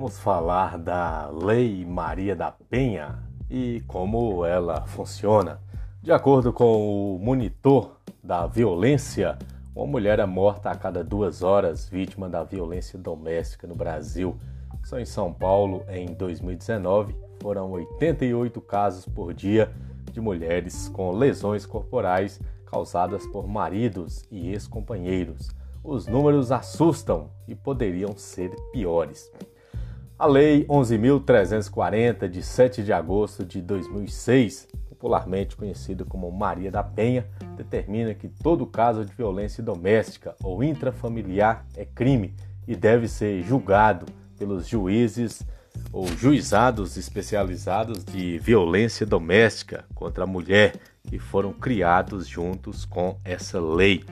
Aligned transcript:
Vamos 0.00 0.20
falar 0.20 0.78
da 0.78 1.26
Lei 1.26 1.84
Maria 1.84 2.36
da 2.36 2.52
Penha 2.52 3.18
e 3.50 3.82
como 3.88 4.44
ela 4.44 4.86
funciona. 4.86 5.60
De 6.00 6.12
acordo 6.12 6.52
com 6.52 7.16
o 7.16 7.18
monitor 7.18 7.96
da 8.22 8.46
violência, 8.46 9.36
uma 9.74 9.88
mulher 9.88 10.20
é 10.20 10.24
morta 10.24 10.70
a 10.70 10.76
cada 10.76 11.02
duas 11.02 11.42
horas 11.42 11.88
vítima 11.88 12.28
da 12.28 12.44
violência 12.44 12.96
doméstica 12.96 13.66
no 13.66 13.74
Brasil. 13.74 14.38
Só 14.84 15.00
em 15.00 15.04
São 15.04 15.32
Paulo, 15.32 15.84
em 15.88 16.14
2019, 16.14 17.16
foram 17.42 17.72
88 17.72 18.60
casos 18.60 19.04
por 19.04 19.34
dia 19.34 19.68
de 20.12 20.20
mulheres 20.20 20.88
com 20.90 21.10
lesões 21.10 21.66
corporais 21.66 22.40
causadas 22.66 23.26
por 23.26 23.48
maridos 23.48 24.24
e 24.30 24.50
ex-companheiros. 24.50 25.50
Os 25.82 26.06
números 26.06 26.52
assustam 26.52 27.30
e 27.48 27.54
poderiam 27.56 28.16
ser 28.16 28.54
piores. 28.70 29.28
A 30.18 30.26
Lei 30.26 30.64
11.340, 30.64 32.28
de 32.28 32.42
7 32.42 32.82
de 32.82 32.92
agosto 32.92 33.44
de 33.44 33.62
2006, 33.62 34.66
popularmente 34.88 35.54
conhecida 35.54 36.04
como 36.04 36.28
Maria 36.32 36.72
da 36.72 36.82
Penha, 36.82 37.24
determina 37.56 38.12
que 38.14 38.26
todo 38.28 38.66
caso 38.66 39.04
de 39.04 39.14
violência 39.14 39.62
doméstica 39.62 40.34
ou 40.42 40.64
intrafamiliar 40.64 41.64
é 41.76 41.84
crime 41.84 42.34
e 42.66 42.74
deve 42.74 43.06
ser 43.06 43.44
julgado 43.44 44.06
pelos 44.36 44.66
juízes 44.66 45.46
ou 45.92 46.04
juizados 46.08 46.96
especializados 46.96 48.04
de 48.04 48.40
violência 48.40 49.06
doméstica 49.06 49.84
contra 49.94 50.24
a 50.24 50.26
mulher 50.26 50.74
que 51.04 51.20
foram 51.20 51.52
criados 51.52 52.26
juntos 52.26 52.84
com 52.84 53.16
essa 53.24 53.60
lei. 53.60 54.04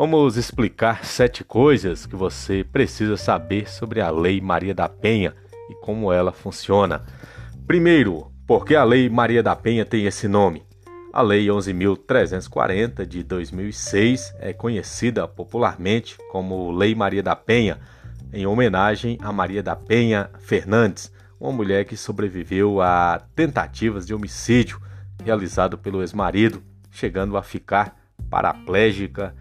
Vamos 0.00 0.38
explicar 0.38 1.04
sete 1.04 1.44
coisas 1.44 2.06
que 2.06 2.16
você 2.16 2.64
precisa 2.64 3.18
saber 3.18 3.68
sobre 3.68 4.00
a 4.00 4.08
Lei 4.08 4.40
Maria 4.40 4.74
da 4.74 4.88
Penha 4.88 5.34
e 5.68 5.74
como 5.74 6.10
ela 6.10 6.32
funciona. 6.32 7.04
Primeiro, 7.66 8.32
por 8.46 8.64
que 8.64 8.74
a 8.74 8.82
Lei 8.82 9.10
Maria 9.10 9.42
da 9.42 9.54
Penha 9.54 9.84
tem 9.84 10.06
esse 10.06 10.26
nome? 10.26 10.64
A 11.12 11.20
Lei 11.20 11.48
11.340 11.48 13.04
de 13.04 13.22
2006 13.22 14.36
é 14.38 14.54
conhecida 14.54 15.28
popularmente 15.28 16.16
como 16.32 16.70
Lei 16.70 16.94
Maria 16.94 17.22
da 17.22 17.36
Penha, 17.36 17.78
em 18.32 18.46
homenagem 18.46 19.18
a 19.20 19.30
Maria 19.30 19.62
da 19.62 19.76
Penha 19.76 20.30
Fernandes, 20.38 21.12
uma 21.38 21.52
mulher 21.52 21.84
que 21.84 21.94
sobreviveu 21.94 22.80
a 22.80 23.20
tentativas 23.36 24.06
de 24.06 24.14
homicídio 24.14 24.80
realizado 25.22 25.76
pelo 25.76 26.00
ex-marido, 26.00 26.62
chegando 26.90 27.36
a 27.36 27.42
ficar 27.42 27.94
paraplégica 28.30 29.34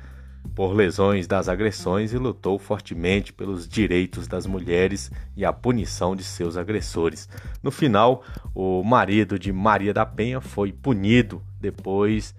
por 0.55 0.73
lesões 0.73 1.27
das 1.27 1.47
agressões 1.47 2.11
e 2.13 2.17
lutou 2.17 2.59
fortemente 2.59 3.31
pelos 3.31 3.67
direitos 3.67 4.27
das 4.27 4.45
mulheres 4.45 5.11
e 5.35 5.45
a 5.45 5.53
punição 5.53 6.15
de 6.15 6.23
seus 6.23 6.57
agressores. 6.57 7.29
No 7.63 7.71
final, 7.71 8.23
o 8.53 8.83
marido 8.83 9.39
de 9.39 9.51
Maria 9.51 9.93
da 9.93 10.05
Penha 10.05 10.41
foi 10.41 10.71
punido 10.71 11.41
depois, 11.61 12.35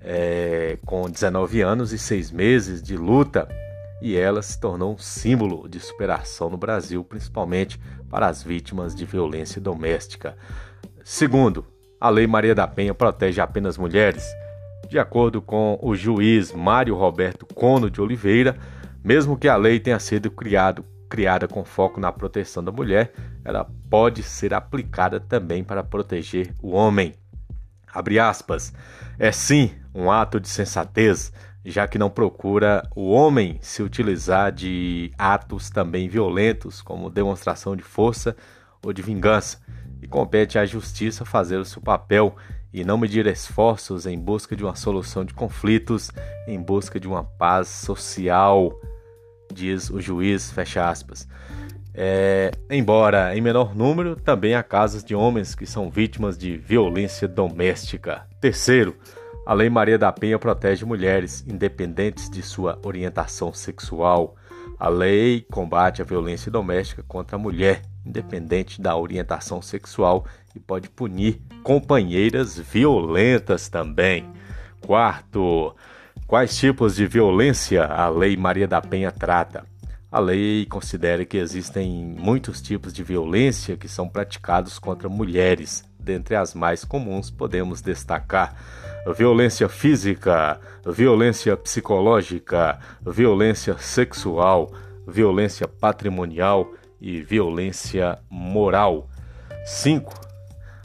é, 0.00 0.78
com 0.84 1.08
19 1.08 1.62
anos 1.62 1.92
e 1.92 1.98
6 1.98 2.30
meses 2.30 2.82
de 2.82 2.96
luta, 2.96 3.48
e 4.02 4.16
ela 4.16 4.42
se 4.42 4.60
tornou 4.60 4.94
um 4.94 4.98
símbolo 4.98 5.66
de 5.68 5.80
superação 5.80 6.50
no 6.50 6.58
Brasil, 6.58 7.02
principalmente 7.02 7.80
para 8.10 8.26
as 8.26 8.42
vítimas 8.42 8.94
de 8.94 9.06
violência 9.06 9.60
doméstica. 9.60 10.36
Segundo, 11.02 11.64
a 11.98 12.10
Lei 12.10 12.26
Maria 12.26 12.54
da 12.54 12.68
Penha 12.68 12.92
protege 12.92 13.40
apenas 13.40 13.78
mulheres. 13.78 14.24
De 14.88 14.98
acordo 14.98 15.40
com 15.40 15.78
o 15.82 15.94
juiz 15.94 16.52
Mário 16.52 16.94
Roberto 16.94 17.46
Cono 17.46 17.90
de 17.90 18.00
Oliveira, 18.00 18.56
mesmo 19.02 19.36
que 19.36 19.48
a 19.48 19.56
lei 19.56 19.80
tenha 19.80 19.98
sido 19.98 20.30
criado, 20.30 20.84
criada 21.08 21.48
com 21.48 21.64
foco 21.64 22.00
na 22.00 22.12
proteção 22.12 22.62
da 22.62 22.70
mulher, 22.70 23.12
ela 23.44 23.66
pode 23.90 24.22
ser 24.22 24.54
aplicada 24.54 25.18
também 25.18 25.64
para 25.64 25.82
proteger 25.82 26.54
o 26.62 26.70
homem. 26.70 27.14
Abre 27.92 28.18
aspas. 28.18 28.72
É 29.18 29.30
sim 29.30 29.70
um 29.94 30.10
ato 30.10 30.40
de 30.40 30.48
sensatez, 30.48 31.32
já 31.64 31.86
que 31.86 31.98
não 31.98 32.10
procura 32.10 32.88
o 32.94 33.10
homem 33.10 33.58
se 33.62 33.82
utilizar 33.82 34.52
de 34.52 35.12
atos 35.16 35.70
também 35.70 36.08
violentos, 36.08 36.82
como 36.82 37.10
demonstração 37.10 37.76
de 37.76 37.82
força 37.82 38.36
ou 38.82 38.92
de 38.92 39.02
vingança, 39.02 39.58
e 40.04 40.06
compete 40.06 40.58
à 40.58 40.66
justiça 40.66 41.24
fazer 41.24 41.56
o 41.56 41.64
seu 41.64 41.80
papel 41.80 42.36
e 42.70 42.84
não 42.84 42.98
medir 42.98 43.26
esforços 43.26 44.04
em 44.04 44.18
busca 44.18 44.54
de 44.54 44.62
uma 44.62 44.76
solução 44.76 45.24
de 45.24 45.32
conflitos, 45.32 46.10
em 46.46 46.60
busca 46.60 47.00
de 47.00 47.08
uma 47.08 47.24
paz 47.24 47.68
social, 47.68 48.78
diz 49.50 49.88
o 49.88 50.02
juiz, 50.02 50.52
fecha 50.52 50.86
aspas. 50.86 51.26
É, 51.94 52.50
embora 52.68 53.34
em 53.34 53.40
menor 53.40 53.74
número, 53.74 54.14
também 54.14 54.54
há 54.54 54.62
casos 54.62 55.02
de 55.02 55.14
homens 55.14 55.54
que 55.54 55.64
são 55.64 55.88
vítimas 55.88 56.36
de 56.36 56.54
violência 56.58 57.26
doméstica. 57.26 58.26
Terceiro, 58.42 58.94
a 59.46 59.54
Lei 59.54 59.70
Maria 59.70 59.96
da 59.96 60.12
Penha 60.12 60.38
protege 60.38 60.84
mulheres, 60.84 61.42
independentes 61.48 62.28
de 62.28 62.42
sua 62.42 62.78
orientação 62.84 63.54
sexual. 63.54 64.36
A 64.78 64.88
lei 64.88 65.46
combate 65.50 66.02
a 66.02 66.04
violência 66.04 66.50
doméstica 66.50 67.02
contra 67.06 67.36
a 67.36 67.38
mulher, 67.38 67.80
independente 68.04 68.80
da 68.80 68.96
orientação 68.96 69.62
sexual, 69.62 70.26
e 70.54 70.60
pode 70.60 70.88
punir 70.88 71.40
companheiras 71.62 72.58
violentas 72.58 73.68
também. 73.68 74.24
Quarto, 74.80 75.74
quais 76.26 76.56
tipos 76.56 76.96
de 76.96 77.06
violência 77.06 77.84
a 77.84 78.08
Lei 78.08 78.36
Maria 78.36 78.68
da 78.68 78.80
Penha 78.80 79.10
trata? 79.10 79.64
A 80.14 80.20
lei 80.20 80.64
considera 80.66 81.24
que 81.24 81.36
existem 81.36 81.90
muitos 82.16 82.62
tipos 82.62 82.92
de 82.92 83.02
violência 83.02 83.76
que 83.76 83.88
são 83.88 84.08
praticados 84.08 84.78
contra 84.78 85.08
mulheres. 85.08 85.84
Dentre 85.98 86.36
as 86.36 86.54
mais 86.54 86.84
comuns, 86.84 87.32
podemos 87.32 87.82
destacar 87.82 88.54
violência 89.12 89.68
física, 89.68 90.60
violência 90.86 91.56
psicológica, 91.56 92.78
violência 93.04 93.76
sexual, 93.78 94.72
violência 95.04 95.66
patrimonial 95.66 96.72
e 97.04 97.20
violência 97.20 98.18
moral. 98.30 99.10
5. 99.66 100.10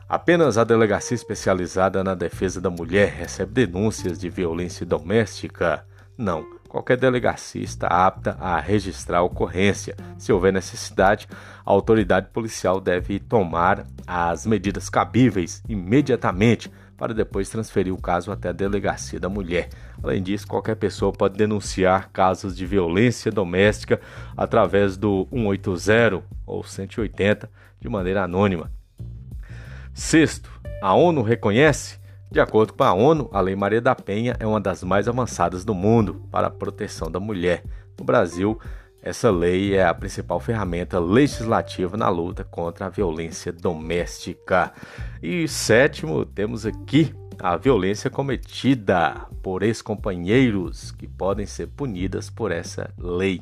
Apenas 0.07 0.57
a 0.57 0.66
Delegacia 0.66 1.16
Especializada 1.16 2.03
na 2.03 2.13
Defesa 2.13 2.59
da 2.59 2.69
Mulher 2.69 3.09
recebe 3.09 3.66
denúncias 3.66 4.19
de 4.19 4.28
violência 4.30 4.85
doméstica? 4.85 5.85
Não. 6.18 6.46
Qualquer 6.68 6.97
delegacia 6.97 7.63
está 7.63 7.88
apta 7.88 8.38
a 8.40 8.59
registrar 8.59 9.19
a 9.19 9.24
ocorrência. 9.24 9.96
Se 10.18 10.31
houver 10.31 10.52
necessidade, 10.53 11.28
a 11.66 11.72
autoridade 11.72 12.28
policial 12.31 12.81
deve 12.81 13.18
tomar 13.18 13.86
as 14.06 14.46
medidas 14.46 14.90
cabíveis 14.90 15.63
imediatamente 15.69 16.69
para 17.00 17.14
depois 17.14 17.50
transferir 17.50 17.94
o 17.94 18.02
caso 18.02 18.30
até 18.30 18.50
a 18.50 18.52
delegacia 18.52 19.20
da 19.20 19.30
mulher. 19.30 19.70
Além 20.04 20.22
disso, 20.22 20.46
qualquer 20.46 20.76
pessoa 20.76 21.14
pode 21.14 21.38
denunciar 21.38 22.10
casos 22.12 22.56
de 22.56 22.66
violência 22.66 23.32
doméstica 23.32 24.02
através 24.36 24.98
do 24.98 25.26
180 25.32 26.22
ou 26.46 26.62
180 26.62 27.50
de 27.80 27.88
maneira 27.88 28.24
anônima. 28.24 28.70
Sexto, 29.94 30.52
a 30.82 30.94
ONU 30.94 31.22
reconhece, 31.22 31.98
de 32.30 32.42
acordo 32.42 32.74
com 32.74 32.84
a 32.84 32.94
ONU, 32.94 33.30
a 33.31 33.40
Lei 33.40 33.56
Maria 33.56 33.81
da 33.81 33.96
Penha 33.96 34.36
é 34.38 34.46
uma 34.46 34.60
das 34.60 34.84
mais 34.84 35.08
avançadas 35.08 35.64
do 35.64 35.74
mundo 35.74 36.28
para 36.30 36.48
a 36.48 36.52
proteção 36.52 37.10
da 37.10 37.20
mulher. 37.20 37.64
No 37.98 38.04
Brasil, 38.04 38.60
essa 39.02 39.32
lei 39.32 39.76
é 39.76 39.86
a 39.86 39.94
principal 39.94 40.40
ferramenta 40.40 41.00
legislativa 41.00 41.96
na 41.96 42.10
luta 42.10 42.44
contra 42.44 42.88
a 42.88 42.90
violência 42.90 43.52
doméstica. 43.52 44.74
E 45.22 45.48
sétimo, 45.48 46.26
temos 46.26 46.66
aqui 46.66 47.14
a 47.40 47.56
violência 47.56 48.10
cometida 48.10 49.26
por 49.42 49.64
ex-companheiros 49.64 50.92
que 50.92 51.08
podem 51.08 51.46
ser 51.46 51.68
punidas 51.68 52.30
por 52.30 52.51
essa 52.51 52.94
lei. 52.98 53.42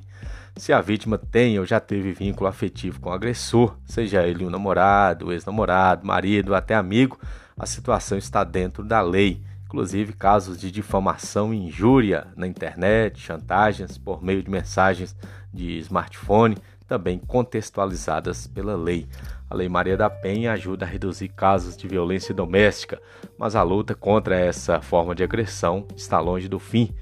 Se 0.56 0.72
a 0.72 0.82
vítima 0.82 1.18
tem 1.18 1.60
ou 1.60 1.66
já 1.66 1.80
teve 1.80 2.12
vínculo 2.12 2.48
afetivo 2.48 3.00
com 3.00 3.10
o 3.10 3.14
agressor, 3.14 3.76
seja 3.86 4.26
ele 4.26 4.46
um 4.46 4.50
namorado, 4.50 5.32
ex-namorado, 5.32 6.06
marido, 6.06 6.54
até 6.54 6.76
amigo, 6.76 7.20
a 7.58 7.66
situação 7.66 8.18
está 8.18 8.44
dentro 8.44 8.84
da 8.84 9.02
lei. 9.02 9.42
Inclusive 9.68 10.14
casos 10.14 10.58
de 10.58 10.72
difamação 10.72 11.54
e 11.54 11.58
injúria 11.58 12.28
na 12.38 12.48
internet, 12.48 13.20
chantagens 13.20 13.98
por 13.98 14.24
meio 14.24 14.42
de 14.42 14.50
mensagens 14.50 15.14
de 15.54 15.78
smartphone, 15.80 16.58
também 16.88 17.20
contextualizadas 17.20 18.48
pela 18.48 18.78
lei. 18.78 19.06
A 19.50 19.54
Lei 19.54 19.68
Maria 19.68 19.98
da 19.98 20.10
Penha 20.10 20.54
ajuda 20.54 20.86
a 20.86 20.88
reduzir 20.88 21.28
casos 21.28 21.76
de 21.76 21.86
violência 21.86 22.34
doméstica, 22.34 23.02
mas 23.38 23.58
a 23.58 23.62
luta 23.62 23.94
contra 23.94 24.40
essa 24.40 24.80
forma 24.80 25.14
de 25.14 25.22
agressão 25.22 25.86
está 25.98 26.18
longe 26.22 26.48
do 26.48 26.60
fim. 26.60 26.96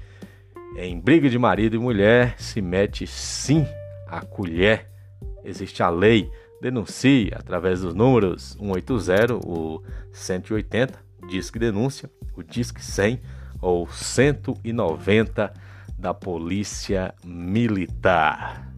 Em 0.76 0.98
briga 0.98 1.30
de 1.30 1.38
marido 1.38 1.76
e 1.76 1.78
mulher 1.78 2.34
se 2.36 2.60
mete 2.60 3.06
sim 3.06 3.64
a 4.08 4.20
colher. 4.22 4.90
Existe 5.44 5.84
a 5.84 5.88
lei. 5.88 6.28
Denuncie 6.60 7.30
através 7.32 7.82
dos 7.82 7.94
números 7.94 8.56
180, 8.58 9.34
o 9.46 9.82
180, 10.10 11.05
Disque 11.28 11.58
Denúncia, 11.58 12.10
o 12.36 12.42
Disque 12.42 12.84
100 12.84 13.20
ou 13.60 13.88
190 13.88 15.52
da 15.98 16.12
Polícia 16.12 17.14
Militar. 17.24 18.75